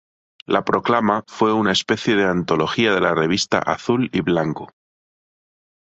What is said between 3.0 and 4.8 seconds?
la revista "Azul y Blanco".